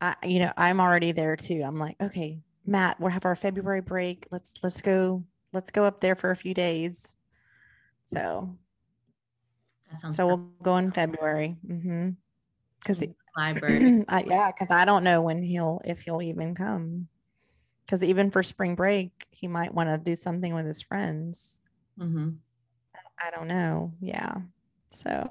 [0.00, 1.62] I, you know, I'm already there too.
[1.62, 4.26] I'm like, okay, Matt, we'll have our February break.
[4.30, 5.24] Let's let's go.
[5.52, 7.06] Let's go up there for a few days.
[8.04, 8.56] So
[9.90, 11.56] That sounds so we'll go in February.
[11.66, 12.10] Mm-hmm.
[12.80, 13.04] Because
[13.36, 14.04] library.
[14.08, 17.08] I, yeah, because I don't know when he'll if he'll even come.
[17.86, 21.62] Because even for spring break, he might want to do something with his friends.
[21.98, 22.30] hmm
[23.20, 23.92] I don't know.
[24.00, 24.34] Yeah.
[24.90, 25.28] So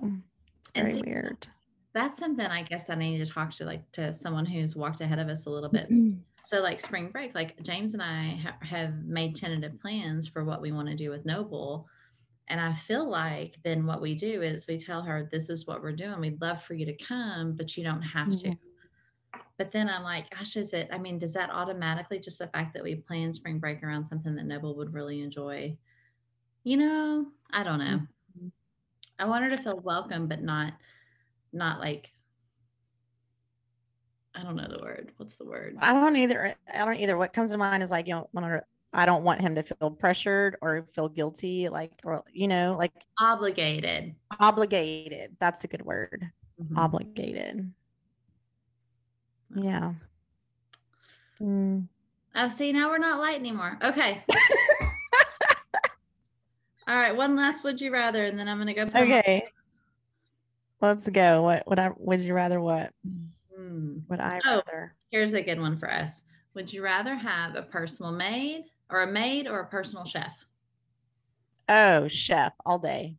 [0.60, 1.48] it's very weird.
[1.94, 5.20] that's something I guess I need to talk to like to someone who's walked ahead
[5.20, 5.88] of us a little bit.
[6.44, 10.62] So like spring break, like James and I ha- have made tentative plans for what
[10.62, 11.88] we want to do with Noble.
[12.50, 15.82] And I feel like then what we do is we tell her, this is what
[15.82, 16.20] we're doing.
[16.20, 18.56] We'd love for you to come, but you don't have to.
[19.58, 20.88] But then I'm like, gosh, is it?
[20.92, 24.36] I mean, does that automatically just the fact that we plan spring break around something
[24.36, 25.78] that Noble would really enjoy?
[26.64, 28.02] You know, I don't know.
[28.40, 28.52] Mhm.
[29.20, 30.74] I want her to feel welcome, but not,
[31.52, 32.14] not like,
[34.36, 35.12] I don't know the word.
[35.18, 35.76] What's the word?
[35.80, 36.56] I don't either.
[36.72, 37.18] I don't either.
[37.18, 39.64] What comes to mind is like, you know, want to, I don't want him to
[39.64, 44.16] feel pressured or feel guilty, like, or, you know, like Obligated.
[44.40, 45.36] obligated.
[45.40, 46.30] That's a good word.
[46.62, 46.78] Mhm.
[46.78, 47.72] Obligated.
[49.56, 49.94] Yeah.
[51.42, 51.88] Mm.
[52.36, 53.78] Oh, see, now we're not light anymore.
[53.84, 54.24] Okay.
[56.88, 57.16] All right.
[57.16, 58.84] One last would you rather, and then I'm going to go.
[58.84, 59.48] on my- Okay.
[60.80, 61.42] Let's go.
[61.44, 62.94] What would I would you rather what?
[63.56, 63.98] Hmm.
[64.10, 64.62] Would I Oh.
[64.68, 64.96] rather?
[65.12, 66.24] Here's a good one for us.
[66.54, 70.46] Would you rather have a personal maid or a maid or a personal chef?
[71.70, 73.18] Oh, chef all day.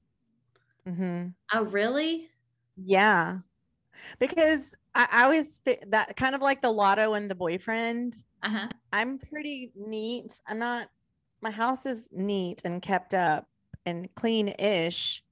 [0.89, 1.29] Mm-hmm.
[1.53, 2.29] Oh, really?
[2.77, 3.39] Yeah.
[4.19, 8.15] Because I, I always fi- that kind of like the lotto and the boyfriend.
[8.43, 8.69] Uh huh.
[8.93, 10.41] I'm pretty neat.
[10.47, 10.89] I'm not,
[11.41, 13.47] my house is neat and kept up
[13.85, 15.23] and clean ish.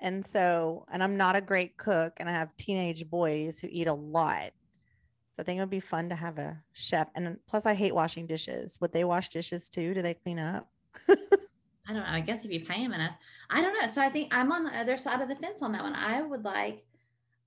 [0.00, 3.86] And so, and I'm not a great cook and I have teenage boys who eat
[3.86, 4.50] a lot.
[5.34, 7.08] So I think it would be fun to have a chef.
[7.16, 8.78] And plus, I hate washing dishes.
[8.80, 9.92] Would they wash dishes too?
[9.92, 10.70] Do they clean up?
[11.08, 12.04] I don't know.
[12.06, 13.16] I guess if you pay them enough,
[13.50, 13.88] I don't know.
[13.88, 15.92] So I think I'm on the other side of the fence on that one.
[15.94, 16.84] I would like,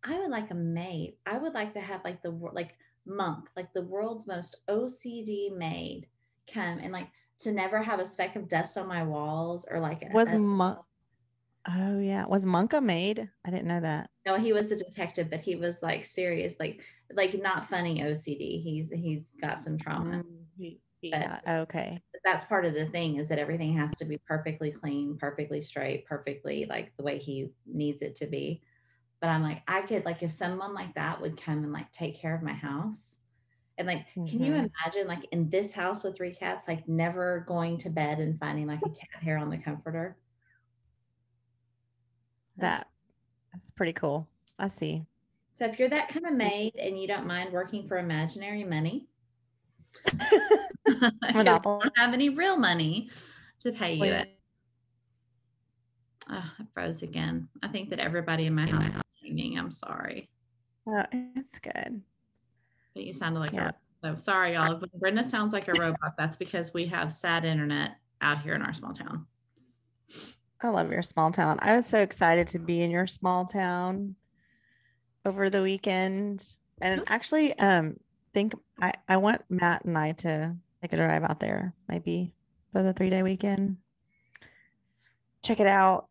[0.04, 1.16] I would like a maid.
[1.26, 6.08] I would like to have like the like monk, like the world's most OCD maid,
[6.54, 7.08] come and like
[7.40, 10.40] to never have a speck of dust on my walls or like a- Was a-
[10.40, 10.80] Monk,
[11.68, 13.30] oh yeah, was Monk a maid?
[13.46, 14.10] I didn't know that.
[14.26, 16.82] no, he was a detective, but he was like serious, like
[17.14, 18.62] like not funny OCD.
[18.62, 20.24] He's he's got some trauma.
[20.24, 22.02] Mm, he- he But- okay.
[22.12, 25.62] but that's part of the thing is that everything has to be perfectly clean, perfectly
[25.62, 28.62] straight, perfectly like the way he needs it to be.
[29.22, 32.16] But I'm like, I could like if someone like that would come and like take
[32.16, 33.20] care of my house.
[33.78, 34.72] And like, can you Mhm.
[34.86, 38.68] imagine like in this house with three cats, like never going to bed and finding
[38.68, 40.18] like a cat hair on the comforter?
[42.58, 42.88] That
[43.54, 44.28] that's pretty cool.
[44.60, 45.06] I see.
[45.54, 49.08] So if you're that kind of maid and you don't mind working for imaginary money,
[50.22, 51.80] I Monopoly.
[51.84, 53.10] don't have any real money
[53.62, 54.40] to pay you it.
[56.30, 57.48] Oh, I froze again.
[57.64, 59.58] I think that everybody in my house is singing.
[59.58, 60.30] I'm sorry,
[60.86, 62.02] Oh, it's good.
[62.94, 63.70] but you sounded like Yeah.
[63.70, 63.74] a.
[64.04, 64.78] So sorry, y'all.
[64.80, 66.16] When Brenda sounds like a robot.
[66.18, 69.26] That's because we have sad internet out here in our small town.
[70.62, 71.60] I love your small town.
[71.62, 74.16] I was so excited to be in your small town
[75.26, 76.54] over the weekend.
[76.82, 77.98] And actually, um,
[78.34, 82.34] think I, I want Matt and I to take a drive out there, maybe
[82.72, 83.78] for the three day weekend.
[85.44, 86.08] Check it out.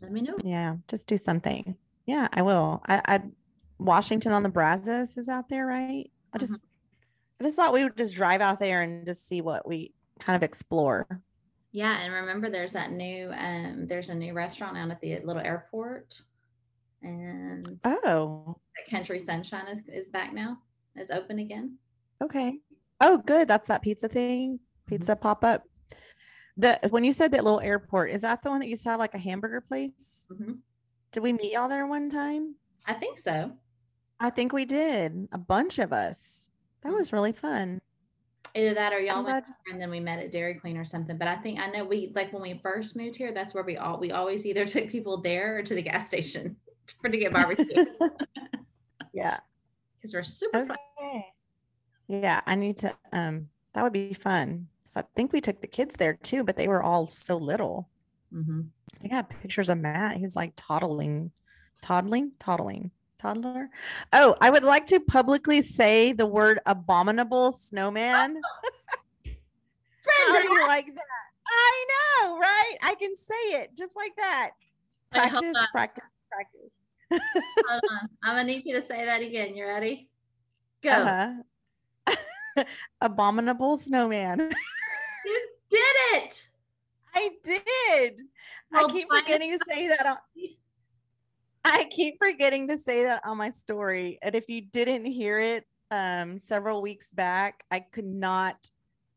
[0.00, 0.36] Let me know.
[0.42, 1.76] Yeah, just do something.
[2.06, 2.82] Yeah, I will.
[2.86, 3.22] I, I
[3.78, 6.10] Washington on the Brazos is out there, right?
[6.32, 6.54] I just
[7.40, 10.36] I just thought we would just drive out there and just see what we kind
[10.36, 11.06] of explore.
[11.76, 13.32] Yeah, and remember, there's that new.
[13.36, 16.22] Um, there's a new restaurant out at the little airport,
[17.02, 18.56] and Oh,
[18.88, 20.58] Country Sunshine is is back now.
[20.94, 21.76] Is open again.
[22.22, 22.60] okay.
[23.00, 23.48] Oh, good.
[23.48, 24.60] That's that pizza thing.
[24.86, 25.64] Pizza pop up.
[26.56, 29.00] The when you said that little airport, is that the one that used to have
[29.00, 30.28] like a hamburger place?
[30.30, 30.58] Mhm.
[31.10, 32.54] Did we meet y'all there one time?
[32.86, 33.50] I think so.
[34.20, 35.26] I think we did.
[35.32, 36.52] A bunch of us.
[36.82, 37.80] That was really fun.
[38.56, 40.84] Either that or y'all I'm went glad- and then we met at Dairy Queen or
[40.84, 41.18] something.
[41.18, 43.76] But I think I know we like when we first moved here, that's where we
[43.76, 46.56] all we always either took people there or to the gas station
[47.00, 47.66] for to get barbecue
[49.12, 49.38] yeah.
[49.96, 50.76] because we're super fun.
[52.06, 54.68] Yeah, I need to um that would be fun.
[54.86, 57.88] So I think we took the kids there too, but they were all so little.
[58.32, 58.68] Mhm.
[58.94, 60.16] I think I have pictures of Matt.
[60.18, 61.32] He's like toddling,
[61.82, 62.92] toddling, toddling,
[63.24, 63.70] toddler.
[64.12, 68.40] Oh, I would like to publicly say the word abominable snowman.
[70.26, 71.02] How do you like that?
[71.46, 72.74] I know, right?
[72.82, 74.50] I can say it just like that.
[75.14, 76.70] Wait, Practice, practice, practice.
[77.68, 78.08] Hold on.
[78.22, 79.56] I'm gonna need you to say that again.
[79.56, 80.08] You ready?
[80.82, 80.90] Go.
[80.90, 82.64] Uh-huh.
[83.00, 84.50] abominable snowman.
[85.26, 86.42] You did it.
[87.14, 88.20] I did.
[88.74, 90.04] I keep forgetting to say that.
[90.04, 90.18] On,
[91.64, 94.18] I keep forgetting to say that on my story.
[94.22, 98.70] And if you didn't hear it um, several weeks back, I could not,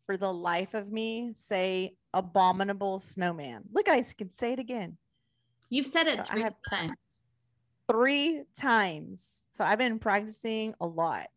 [0.05, 3.63] for the life of me, say abominable snowman.
[3.73, 4.97] Look, I can say it again.
[5.69, 6.91] You've said it So I three times.
[7.91, 9.33] three times.
[9.57, 11.27] So I've been practicing a lot.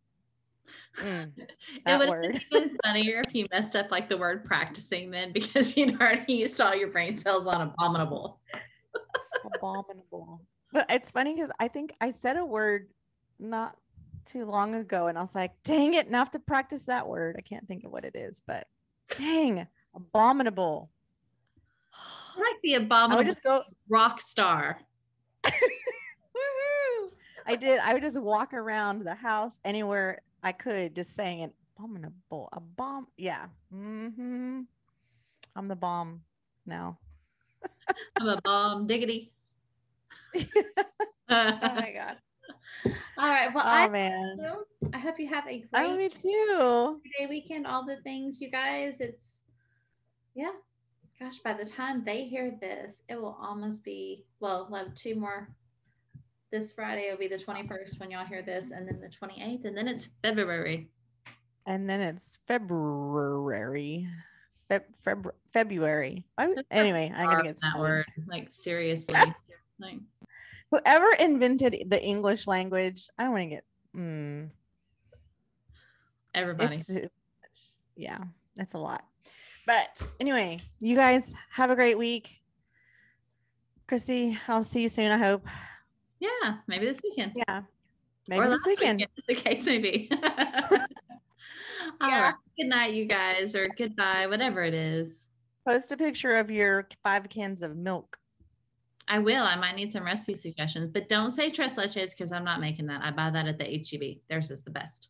[0.98, 1.32] Mm,
[1.86, 5.76] it would have been funnier if you messed up like the word practicing then because
[5.76, 8.38] you'd already used all your brain cells on abominable.
[9.56, 10.42] Abominable.
[10.72, 12.88] But it's funny because I think I said a word
[13.38, 13.76] not
[14.24, 17.08] too long ago and I was like, dang it, now I have to practice that
[17.08, 17.36] word.
[17.38, 18.66] I can't think of what it is, but
[19.16, 20.90] dang, abominable.
[22.36, 24.78] I like the I abominable would just go, rock star.
[27.46, 27.80] I did.
[27.80, 31.52] I would just walk around the house anywhere I could, just saying it.
[31.76, 32.48] Abominable.
[32.52, 33.08] A bomb.
[33.16, 33.46] Yeah.
[33.72, 34.60] hmm
[35.56, 36.22] I'm the bomb
[36.66, 36.98] now.
[38.20, 39.32] I'm a bomb diggity.
[41.32, 42.16] Oh my god.
[43.18, 43.54] all right.
[43.54, 44.36] Well, Oh I, man.
[44.92, 47.00] I hope you have a Oh, great me too.
[47.18, 47.66] day weekend.
[47.66, 49.00] All the things, you guys.
[49.00, 49.42] It's
[50.34, 50.50] yeah.
[51.20, 54.66] Gosh, by the time they hear this, it will almost be well.
[54.70, 55.48] We'll have two more.
[56.50, 59.76] This Friday will be the 21st when y'all hear this, and then the 28th, and
[59.78, 60.88] then it's February.
[61.66, 64.08] And then it's February.
[64.68, 66.24] Feb, Feb, February.
[66.38, 68.06] Oh, I, anyway, I'm gonna get that word.
[68.26, 69.14] Like seriously.
[70.70, 73.64] Whoever invented the English language, I don't want to get.
[73.96, 74.50] Mm,
[76.34, 76.76] everybody.
[77.96, 78.18] yeah,
[78.54, 79.04] that's a lot.
[79.66, 82.40] But anyway, you guys have a great week.
[83.88, 85.10] Christy, I'll see you soon.
[85.10, 85.44] I hope.
[86.20, 87.32] yeah, maybe this weekend.
[87.34, 87.62] Yeah,
[88.28, 89.02] maybe or this weekend.
[89.02, 90.10] as the case may be.
[92.00, 92.22] Yeah.
[92.22, 92.34] right.
[92.56, 95.26] Good night, you guys, or goodbye, whatever it is.
[95.66, 98.18] Post a picture of your five cans of milk.
[99.12, 99.42] I will.
[99.44, 102.86] I might need some recipe suggestions, but don't say tres leches because I'm not making
[102.86, 103.02] that.
[103.02, 104.18] I buy that at the HEB.
[104.28, 105.08] Theirs is the best.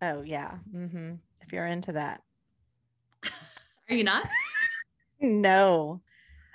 [0.00, 1.14] Oh yeah, Mm-hmm.
[1.42, 2.22] if you're into that.
[3.90, 4.26] Are you not?
[5.24, 6.00] No,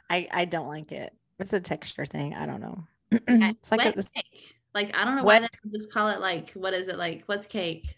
[0.09, 1.13] I I don't like it.
[1.39, 2.33] It's a texture thing.
[2.35, 2.83] I don't know.
[3.11, 4.55] It's like a, cake.
[4.75, 7.23] Like I don't know why they just call it like what is it like?
[7.27, 7.95] What's cake?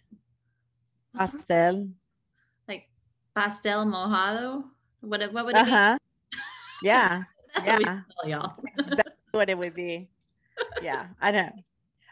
[1.14, 1.90] What's it- pastel.
[2.68, 2.88] like
[3.36, 4.66] pastel mojado.
[5.02, 5.98] What what would it Uh huh.
[6.84, 7.24] Yeah,
[7.66, 7.70] be?
[7.70, 8.38] What we yeah.
[8.38, 8.54] y'all.
[8.78, 10.10] exactly what it would be.
[10.82, 11.52] Yeah, I know.